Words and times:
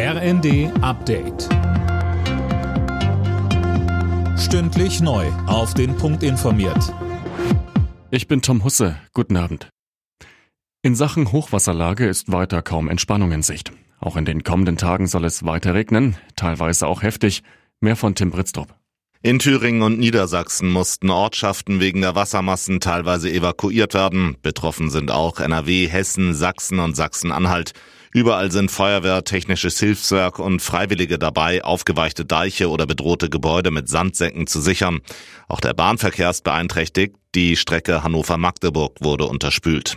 RND 0.00 0.70
Update. 0.80 1.48
Stündlich 4.38 5.00
neu. 5.00 5.26
Auf 5.48 5.74
den 5.74 5.96
Punkt 5.96 6.22
informiert. 6.22 6.94
Ich 8.12 8.28
bin 8.28 8.40
Tom 8.40 8.62
Husse. 8.62 8.94
Guten 9.12 9.36
Abend. 9.36 9.70
In 10.82 10.94
Sachen 10.94 11.32
Hochwasserlage 11.32 12.06
ist 12.06 12.30
weiter 12.30 12.62
kaum 12.62 12.88
Entspannung 12.88 13.32
in 13.32 13.42
Sicht. 13.42 13.72
Auch 13.98 14.16
in 14.16 14.24
den 14.24 14.44
kommenden 14.44 14.76
Tagen 14.76 15.08
soll 15.08 15.24
es 15.24 15.44
weiter 15.44 15.74
regnen, 15.74 16.16
teilweise 16.36 16.86
auch 16.86 17.02
heftig. 17.02 17.42
Mehr 17.80 17.96
von 17.96 18.14
Tim 18.14 18.30
Britztrup. 18.30 18.77
In 19.20 19.40
Thüringen 19.40 19.82
und 19.82 19.98
Niedersachsen 19.98 20.70
mussten 20.70 21.10
Ortschaften 21.10 21.80
wegen 21.80 22.02
der 22.02 22.14
Wassermassen 22.14 22.78
teilweise 22.78 23.28
evakuiert 23.28 23.92
werden. 23.92 24.36
Betroffen 24.42 24.90
sind 24.90 25.10
auch 25.10 25.40
NRW, 25.40 25.88
Hessen, 25.88 26.34
Sachsen 26.34 26.78
und 26.78 26.94
Sachsen-Anhalt. 26.94 27.72
Überall 28.12 28.52
sind 28.52 28.70
Feuerwehr, 28.70 29.24
technisches 29.24 29.80
Hilfswerk 29.80 30.38
und 30.38 30.62
Freiwillige 30.62 31.18
dabei, 31.18 31.64
aufgeweichte 31.64 32.24
Deiche 32.24 32.70
oder 32.70 32.86
bedrohte 32.86 33.28
Gebäude 33.28 33.72
mit 33.72 33.88
Sandsäcken 33.88 34.46
zu 34.46 34.60
sichern. 34.60 35.00
Auch 35.48 35.60
der 35.60 35.74
Bahnverkehr 35.74 36.30
ist 36.30 36.44
beeinträchtigt. 36.44 37.16
Die 37.34 37.56
Strecke 37.56 38.04
Hannover-Magdeburg 38.04 38.98
wurde 39.00 39.24
unterspült. 39.26 39.96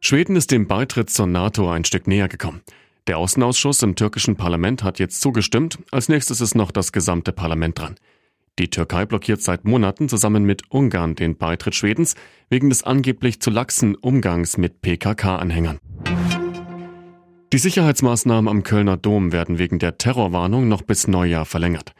Schweden 0.00 0.36
ist 0.36 0.52
dem 0.52 0.68
Beitritt 0.68 1.10
zur 1.10 1.26
NATO 1.26 1.68
ein 1.68 1.84
Stück 1.84 2.06
näher 2.06 2.28
gekommen. 2.28 2.62
Der 3.08 3.18
Außenausschuss 3.18 3.82
im 3.82 3.96
türkischen 3.96 4.36
Parlament 4.36 4.84
hat 4.84 5.00
jetzt 5.00 5.20
zugestimmt. 5.20 5.78
Als 5.90 6.08
nächstes 6.08 6.40
ist 6.40 6.54
noch 6.54 6.70
das 6.70 6.92
gesamte 6.92 7.32
Parlament 7.32 7.78
dran. 7.80 7.96
Die 8.58 8.70
Türkei 8.70 9.06
blockiert 9.06 9.42
seit 9.42 9.64
Monaten 9.64 10.08
zusammen 10.08 10.44
mit 10.44 10.70
Ungarn 10.70 11.16
den 11.16 11.36
Beitritt 11.36 11.74
Schwedens 11.74 12.14
wegen 12.48 12.68
des 12.68 12.84
angeblich 12.84 13.40
zu 13.40 13.50
laxen 13.50 13.96
Umgangs 13.96 14.56
mit 14.56 14.82
PKK-Anhängern. 14.82 15.78
Die 17.52 17.58
Sicherheitsmaßnahmen 17.58 18.48
am 18.48 18.62
Kölner 18.62 18.96
Dom 18.96 19.32
werden 19.32 19.58
wegen 19.58 19.78
der 19.78 19.98
Terrorwarnung 19.98 20.68
noch 20.68 20.82
bis 20.82 21.08
Neujahr 21.08 21.44
verlängert. 21.44 21.92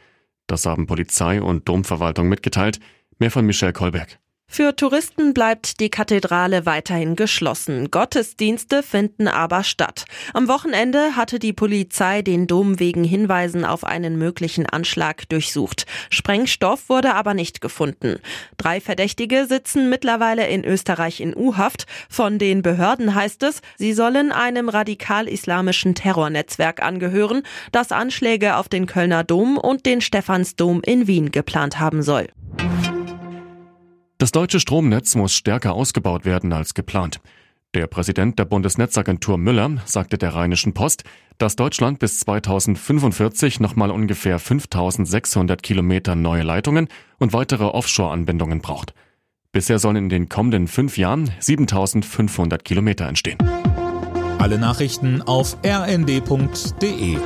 Das 0.47 0.65
haben 0.65 0.87
Polizei 0.87 1.41
und 1.41 1.67
Domverwaltung 1.67 2.29
mitgeteilt. 2.29 2.79
Mehr 3.19 3.31
von 3.31 3.45
Michelle 3.45 3.73
Kolberg. 3.73 4.19
Für 4.55 4.75
Touristen 4.75 5.33
bleibt 5.33 5.79
die 5.79 5.89
Kathedrale 5.89 6.67
weiterhin 6.67 7.15
geschlossen. 7.15 7.89
Gottesdienste 7.89 8.83
finden 8.83 9.27
aber 9.27 9.63
statt. 9.63 10.05
Am 10.31 10.47
Wochenende 10.47 11.15
hatte 11.15 11.39
die 11.39 11.53
Polizei 11.53 12.21
den 12.21 12.45
Dom 12.45 12.79
wegen 12.79 13.03
Hinweisen 13.03 13.65
auf 13.65 13.83
einen 13.83 14.19
möglichen 14.19 14.67
Anschlag 14.67 15.27
durchsucht. 15.29 15.87
Sprengstoff 16.11 16.87
wurde 16.87 17.15
aber 17.15 17.33
nicht 17.33 17.61
gefunden. 17.61 18.17
Drei 18.57 18.79
Verdächtige 18.79 19.47
sitzen 19.47 19.89
mittlerweile 19.89 20.45
in 20.45 20.63
Österreich 20.63 21.19
in 21.19 21.35
U-Haft. 21.35 21.87
Von 22.07 22.37
den 22.37 22.61
Behörden 22.61 23.15
heißt 23.15 23.41
es, 23.41 23.63
sie 23.79 23.93
sollen 23.93 24.31
einem 24.31 24.69
radikal-islamischen 24.69 25.95
Terrornetzwerk 25.95 26.83
angehören, 26.83 27.41
das 27.71 27.91
Anschläge 27.91 28.57
auf 28.57 28.69
den 28.69 28.85
Kölner 28.85 29.23
Dom 29.23 29.57
und 29.57 29.87
den 29.87 29.99
Stephansdom 29.99 30.83
in 30.85 31.07
Wien 31.07 31.31
geplant 31.31 31.79
haben 31.79 32.03
soll. 32.03 32.27
Das 34.23 34.31
deutsche 34.31 34.61
Stromnetz 34.61 35.15
muss 35.15 35.35
stärker 35.35 35.73
ausgebaut 35.73 36.23
werden 36.23 36.53
als 36.53 36.73
geplant. 36.73 37.19
Der 37.73 37.87
Präsident 37.87 38.39
der 38.39 38.45
Bundesnetzagentur 38.45 39.37
Müller 39.37 39.71
sagte 39.83 40.17
der 40.17 40.33
Rheinischen 40.33 40.73
Post, 40.73 41.03
dass 41.39 41.57
Deutschland 41.57 41.99
bis 41.99 42.21
2045 42.21 43.59
nochmal 43.59 43.91
ungefähr 43.91 44.39
5600 44.39 45.61
Kilometer 45.61 46.15
neue 46.15 46.43
Leitungen 46.43 46.87
und 47.19 47.33
weitere 47.33 47.65
Offshore-Anbindungen 47.65 48.61
braucht. 48.61 48.93
Bisher 49.51 49.77
sollen 49.77 49.97
in 49.97 50.07
den 50.07 50.29
kommenden 50.29 50.69
fünf 50.69 50.97
Jahren 50.97 51.29
7500 51.41 52.63
Kilometer 52.63 53.09
entstehen. 53.09 53.39
Alle 54.39 54.57
Nachrichten 54.57 55.21
auf 55.21 55.57
rnd.de 55.65 57.17